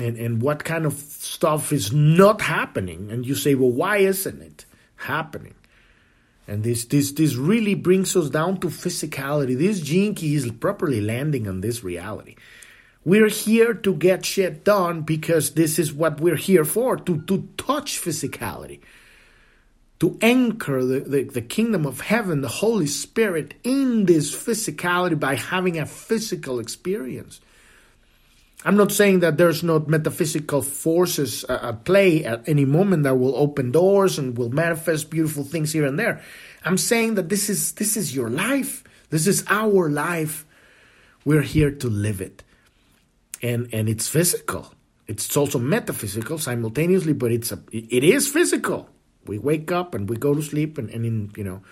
[0.00, 3.10] And, and what kind of stuff is not happening?
[3.10, 4.64] And you say, well, why isn't it
[4.96, 5.54] happening?
[6.46, 9.56] And this, this, this really brings us down to physicality.
[9.56, 12.36] This gene key is properly landing on this reality.
[13.04, 17.48] We're here to get shit done because this is what we're here for, to, to
[17.56, 18.80] touch physicality
[20.00, 25.34] to anchor the, the, the, kingdom of heaven, the Holy Spirit, in this physicality by
[25.34, 27.40] having a physical experience.
[28.64, 33.16] I'm not saying that there's not metaphysical forces uh, at play at any moment that
[33.16, 36.22] will open doors and will manifest beautiful things here and there.
[36.64, 38.82] I'm saying that this is this is your life.
[39.10, 40.46] This is our life.
[41.26, 42.42] We're here to live it.
[43.42, 44.72] And and it's physical.
[45.06, 48.88] It's also metaphysical simultaneously, but it's a it is physical.
[49.26, 51.62] We wake up and we go to sleep, and, and in you know,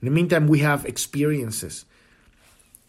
[0.00, 1.84] in the meantime, we have experiences.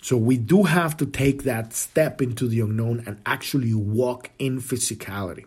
[0.04, 4.60] So we do have to take that step into the unknown and actually walk in
[4.60, 5.46] physicality.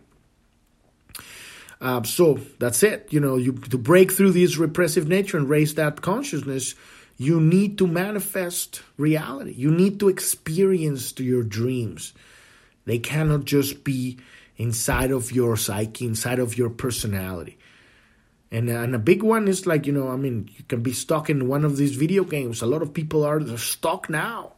[1.79, 3.07] Uh, so that's it.
[3.11, 6.73] You know, you to break through this repressive nature and raise that consciousness,
[7.17, 9.53] you need to manifest reality.
[9.55, 12.13] You need to experience your dreams.
[12.85, 14.17] They cannot just be
[14.57, 17.59] inside of your psyche, inside of your personality.
[18.51, 20.93] And, uh, and a big one is like, you know, I mean, you can be
[20.93, 22.61] stuck in one of these video games.
[22.61, 24.53] A lot of people are stuck now.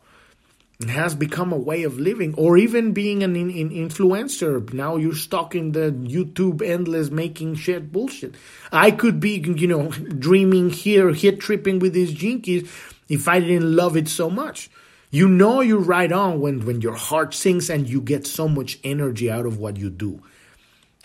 [0.80, 4.72] It has become a way of living, or even being an in, in influencer.
[4.72, 8.36] Now you're stuck in the YouTube endless making shit bullshit.
[8.72, 12.72] I could be, you know, dreaming here, hit tripping with these Gene Keys
[13.10, 14.70] if I didn't love it so much.
[15.12, 18.80] You know you're right on when, when your heart sings and you get so much
[18.82, 20.22] energy out of what you do.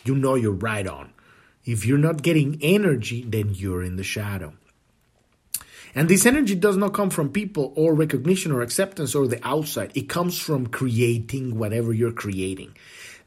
[0.05, 1.14] You know you're right on.
[1.65, 4.55] If you're not getting energy, then you're in the shadow.
[5.95, 9.93] And this energy does not come from people or recognition or acceptance or the outside.
[9.95, 12.77] It comes from creating whatever you're creating.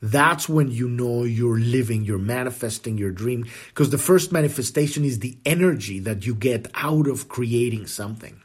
[0.02, 3.46] That's when you know you're living, you're manifesting your dream.
[3.70, 8.42] Because the first manifestation is the energy that you get out of creating something.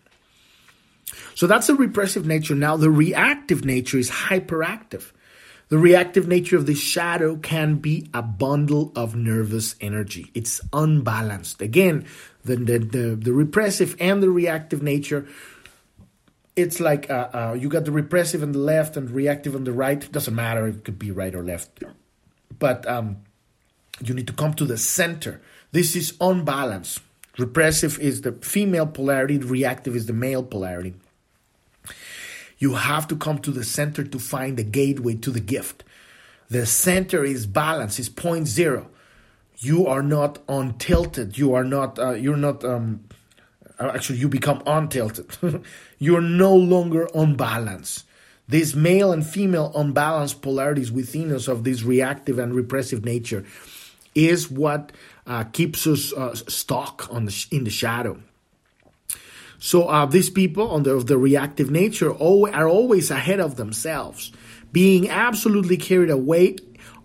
[1.35, 2.55] So that's the repressive nature.
[2.55, 5.12] Now, the reactive nature is hyperactive.
[5.73, 10.31] The reactive nature of the shadow can be a bundle of nervous energy.
[10.35, 11.63] It's unbalanced.
[11.63, 12.05] Again,
[12.45, 15.27] the, the, the, the repressive and the reactive nature,
[16.57, 19.73] it's like uh, uh, you got the repressive on the left and reactive on the
[19.73, 20.05] right.
[20.05, 21.83] It doesn't matter, it could be right or left.
[22.59, 23.23] But um,
[24.05, 25.41] you need to come to the center.
[25.71, 27.01] This is unbalanced.
[27.39, 30.93] Repressive is the female polarity, reactive is the male polarity.
[32.62, 35.83] You have to come to the center to find the gateway to the gift.
[36.48, 38.88] The center is balance, is point zero.
[39.59, 41.37] You are not untilted.
[41.37, 41.98] You are not.
[41.98, 42.64] Uh, you're not.
[42.64, 43.03] Um,
[43.81, 45.64] actually, you become untilted.
[45.98, 48.05] you're no longer unbalanced.
[48.46, 53.44] This male and female unbalanced polarities within us of this reactive and repressive nature
[54.14, 54.92] is what
[55.27, 58.22] uh, keeps us uh, stuck on the, in the shadow.
[59.65, 64.33] So uh, these people on the, the reactive nature are always ahead of themselves,
[64.73, 66.57] being absolutely carried away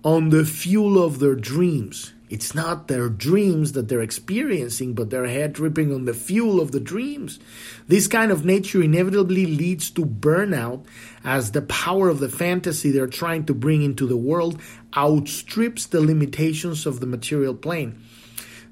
[0.03, 2.13] on the fuel of their dreams.
[2.31, 6.71] It's not their dreams that they're experiencing, but their head dripping on the fuel of
[6.71, 7.39] the dreams.
[7.87, 10.83] This kind of nature inevitably leads to burnout
[11.23, 14.59] as the power of the fantasy they're trying to bring into the world
[14.97, 18.01] outstrips the limitations of the material plane.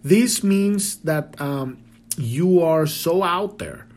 [0.03, 1.84] This means that um,
[2.17, 3.87] you are so out there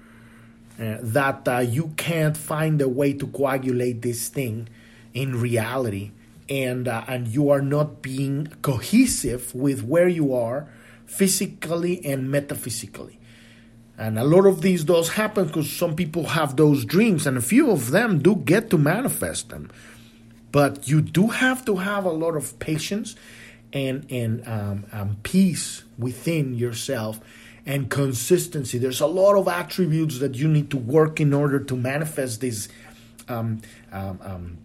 [0.79, 4.69] uh, that uh, you can't find a way to coagulate this thing
[5.15, 6.13] in reality
[6.49, 10.69] and uh, and you are not being cohesive with where you are
[11.07, 13.19] physically and metaphysically.
[13.97, 17.43] And a lot of these does happen because some people have those dreams, and a
[17.43, 19.71] few of them do get to manifest them.
[20.53, 23.17] But you do have to have a lot of patience
[23.73, 27.21] and and um, um, peace within yourself
[27.69, 28.79] and consistency.
[28.79, 32.69] There's a lot of attributes that you need to work in order to manifest this
[33.29, 33.61] um,
[33.93, 34.59] um, um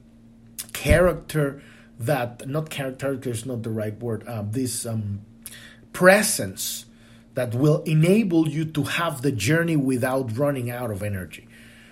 [0.72, 1.62] character
[2.00, 4.26] that not character is not the right word.
[4.26, 5.22] Uh, this um,
[5.92, 6.86] presence
[7.34, 11.48] that will enable you to have the journey without running out of energy.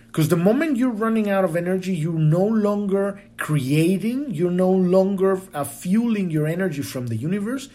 [0.07, 5.41] Because the moment you're running out of energy, you're no longer creating, you're no longer
[5.53, 7.70] uh, fueling your energy from the universe.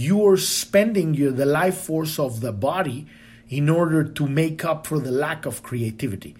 [0.00, 3.06] You are spending your, the life force of the body
[3.50, 6.34] in order to make up for the lack of creativity.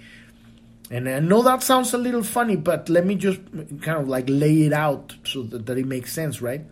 [0.90, 3.40] And I know that sounds a little funny, but let me just
[3.82, 6.62] kind of like lay it out so that, that it makes sense, right?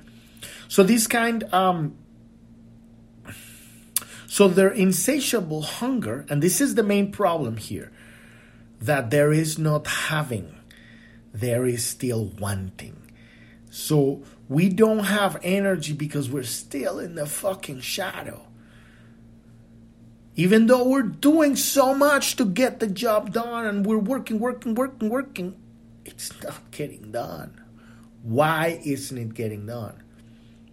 [0.68, 1.94] So this kind, um,
[4.26, 7.92] so their insatiable hunger, and this is the main problem here
[8.80, 10.54] that there is not having,
[11.34, 13.07] there is still wanting.
[13.70, 18.42] So we don't have energy because we're still in the fucking shadow.
[20.36, 24.74] Even though we're doing so much to get the job done and we're working, working,
[24.74, 25.56] working, working,
[26.04, 27.60] it's not getting done.
[28.22, 30.02] Why isn't it getting done?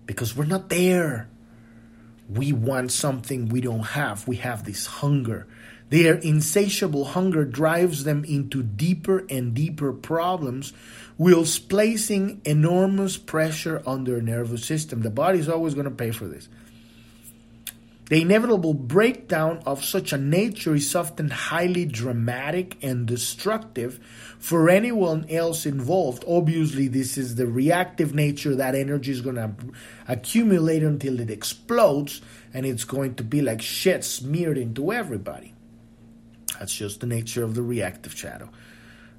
[0.06, 1.30] Because we're not there.
[2.30, 4.28] We want something we don't have.
[4.28, 5.48] We have this hunger
[5.90, 10.74] their insatiable hunger drives them into deeper and deeper problems,
[11.18, 15.02] whilst placing enormous pressure on their nervous system.
[15.02, 16.50] The body is always going to pay for this.
[18.08, 24.00] The inevitable breakdown of such a nature is often highly dramatic and destructive
[24.38, 26.24] for anyone else involved.
[26.28, 29.56] Obviously, this is the reactive nature that energy is going to
[30.08, 32.22] accumulate until it explodes
[32.54, 35.55] and it's going to be like shit smeared into everybody.
[36.60, 38.50] That's just the nature of the reactive shadow.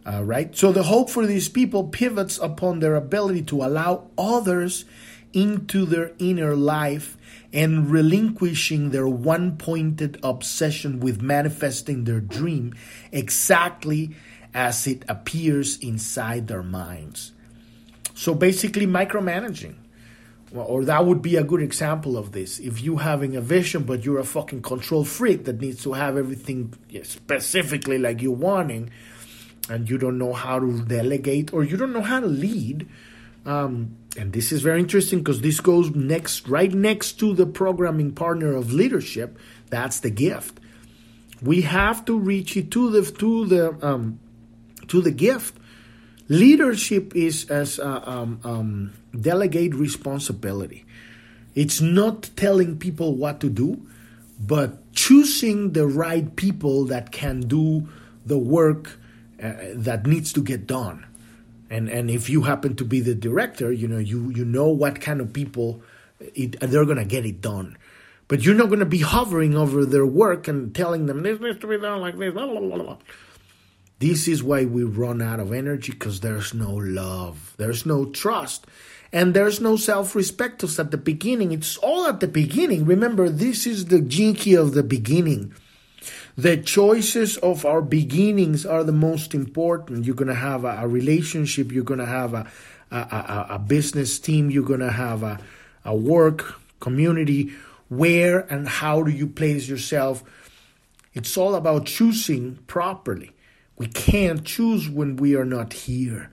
[0.07, 0.55] Uh, right?
[0.57, 4.85] So the hope for these people pivots upon their ability to allow others
[5.33, 7.17] into their inner life
[7.53, 12.75] and relinquishing their one pointed obsession with manifesting their dream
[13.11, 14.15] exactly
[14.55, 17.33] as it appears inside their minds.
[18.15, 19.75] So basically, micromanaging
[20.55, 22.59] or that would be a good example of this.
[22.59, 26.17] If you having a vision, but you're a fucking control freak that needs to have
[26.17, 26.73] everything
[27.03, 28.91] specifically like you're wanting,
[29.69, 32.89] and you don't know how to delegate or you don't know how to lead.
[33.45, 38.13] Um, and this is very interesting because this goes next, right next to the programming
[38.13, 39.39] partner of leadership.
[39.71, 40.61] That's the gift.
[41.43, 44.19] We have to reach it to the to the um,
[44.89, 45.59] to the gift
[46.29, 50.85] Leadership is as a, um, um, delegate responsibility.
[51.55, 53.87] It's not telling people what to do,
[54.39, 57.89] but choosing the right people that can do
[58.27, 58.99] the work
[59.43, 61.07] uh, that needs to get done.
[61.71, 65.01] And and if you happen to be the director, you know you you know what
[65.01, 65.83] kind of people
[66.21, 67.77] it, they're gonna get it done.
[68.29, 71.67] But you're not gonna be hovering over their work and telling them this needs to
[71.67, 72.35] be done like this.
[72.35, 72.97] Blah, blah, blah,
[73.99, 78.67] this is why we run out of energy because there's no love, there's no trust,
[79.13, 81.53] and there's no self respect at the beginning.
[81.53, 82.85] It's all at the beginning.
[82.85, 85.55] Remember, this is the Gene Key of the beginning.
[86.37, 90.05] The choices of our beginnings are the most important.
[90.05, 92.47] You're going to have a, a, relationship, you're going to have a,
[92.91, 95.41] a, a, a business team, you're going to have a,
[95.87, 97.55] a work community.
[97.89, 100.23] Where and how do you place yourself?
[101.15, 103.33] It's all about choosing properly.
[103.77, 106.31] We can't choose when we are not here.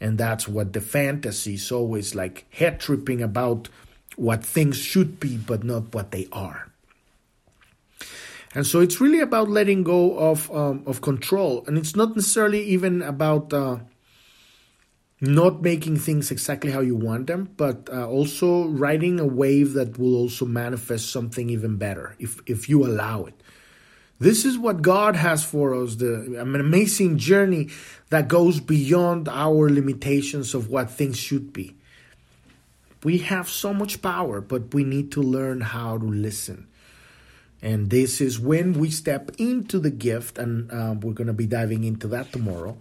[0.00, 3.68] And that's what the fantasy is always like head tripping about
[4.16, 6.70] what things should be, but not what they are.
[8.54, 12.62] And so it's really about letting go of um, of control, and it's not necessarily
[12.62, 13.80] even about uh,
[15.20, 19.98] not making things exactly how you want them, but uh, also riding a wave that
[19.98, 23.34] will also manifest something even better if if you allow it.
[24.18, 27.68] This is what God has for us the, an amazing journey
[28.08, 31.76] that goes beyond our limitations of what things should be.
[33.04, 36.66] We have so much power, but we need to learn how to listen.
[37.62, 41.46] And this is when we step into the gift, and uh, we're going to be
[41.46, 42.78] diving into that tomorrow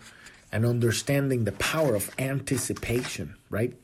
[0.52, 3.76] and understanding the power of anticipation, right?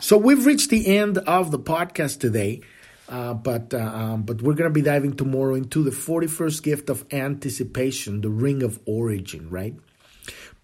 [0.00, 2.62] So we've reached the end of the podcast today.
[3.08, 7.04] Uh, but uh, um, but we're gonna be diving tomorrow into the 41st gift of
[7.12, 9.74] anticipation, the ring of origin, right?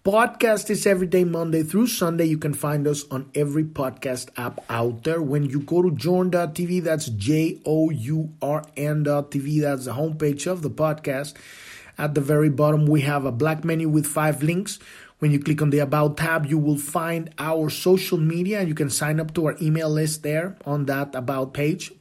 [0.03, 2.25] Podcast is every day, Monday through Sunday.
[2.25, 5.21] You can find us on every podcast app out there.
[5.21, 10.63] When you go to journ.tv, that's J O U R N.tv, that's the homepage of
[10.63, 11.35] the podcast.
[11.99, 14.79] At the very bottom, we have a black menu with five links.
[15.19, 18.73] When you click on the About tab, you will find our social media and you
[18.73, 21.91] can sign up to our email list there on that About page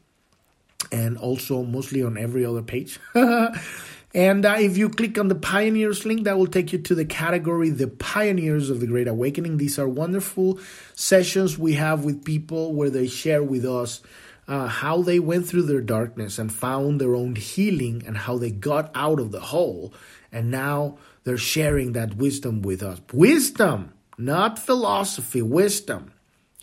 [0.93, 2.99] and also mostly on every other page.
[3.15, 7.05] and uh, if you click on the Pioneers link, that will take you to the
[7.05, 9.57] category The Pioneers of the Great Awakening.
[9.57, 10.59] These are wonderful
[10.95, 14.03] sessions we have with people where they share with us.
[14.49, 18.51] Uh, how they went through their darkness and found their own healing and how they
[18.51, 19.95] got out of the hole
[20.33, 23.01] and now they're sharing that wisdom with us.
[23.13, 26.13] Wisdom, not philosophy, wisdom.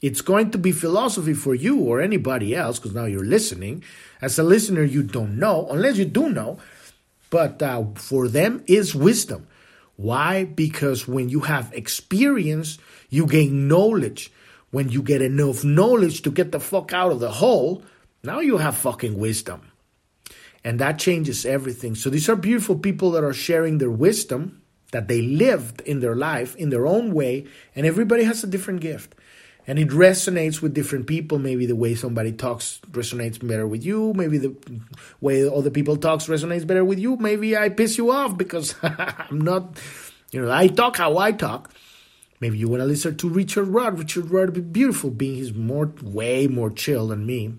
[0.02, 3.84] It's going to be philosophy for you or anybody else because now you're listening.
[4.22, 6.60] As a listener, you don't know, unless you do know.
[7.30, 9.48] But uh, for them is wisdom.
[9.96, 10.46] Why?
[10.46, 12.78] Because when you have experience,
[13.10, 14.32] you gain knowledge.
[14.70, 17.84] When you get enough knowledge to get the fuck out of the hole,
[18.24, 19.72] now you have fucking wisdom.
[20.64, 21.96] And that changes everything.
[21.96, 26.16] So these are beautiful people that are sharing their wisdom that they lived in their
[26.16, 27.48] life in their own way.
[27.76, 29.16] And everybody has a different gift.
[29.68, 31.40] And it resonates with different people.
[31.40, 34.14] Maybe the way somebody talks resonates better with you.
[34.14, 34.56] Maybe the
[35.20, 37.18] way other people talks resonates better with you.
[37.18, 39.78] Maybe I piss you off because I'm not,
[40.32, 41.72] you know, I talk how I talk.
[42.40, 44.00] Maybe you want to listen to Richard Rudd.
[44.00, 47.56] Richard Rudd be beautiful, being he's more, way more chill than me.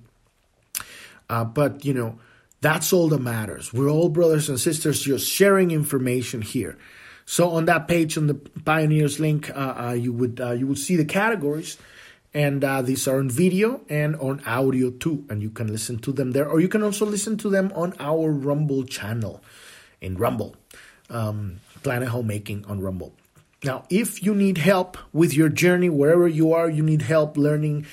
[1.28, 2.18] Uh, but you know,
[2.60, 3.72] that's all that matters.
[3.72, 6.78] We're all brothers and sisters just sharing information here.
[7.26, 10.78] So on that page on the Pioneers link, uh, uh, you would uh, you would
[10.78, 11.76] see the categories,
[12.38, 16.12] and uh, these are on video and on audio too, and you can listen to
[16.12, 19.42] them there, or you can also listen to them on our Rumble channel,
[20.00, 20.54] in Rumble,
[21.10, 23.12] um, Planet Homemaking on Rumble.
[23.64, 27.86] Now, if you need help with your journey, wherever you are, you need help learning,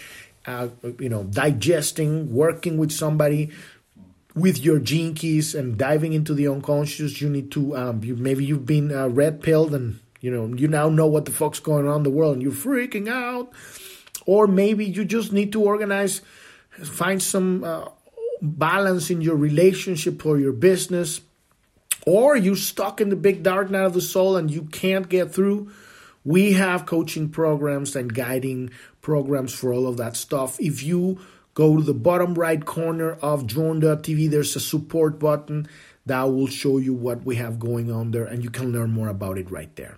[0.46, 0.68] uh,
[1.00, 3.50] you know, digesting, working with somebody
[4.36, 8.46] with your gene keys and diving into the unconscious, you need to um, you, maybe
[8.46, 11.88] you've been uh, red pilled and you know you now know what the fuck's going
[11.88, 13.52] on in the world and you're freaking out,
[14.26, 16.22] or maybe you just need to organize,
[16.84, 17.90] find some uh,
[18.42, 21.22] balance in your relationship or your business,
[22.06, 25.34] or you're stuck in the big dark night of the soul and you can't get
[25.34, 25.72] through.
[26.24, 28.72] We have coaching programs and guiding
[29.02, 30.60] programs for all of that stuff.
[30.60, 31.20] If you
[31.56, 34.30] Go to the bottom right corner of journ.tv.
[34.30, 35.68] There's a support button
[36.06, 39.08] that will show you what we have going on there, and you can learn more
[39.08, 39.98] about it right there.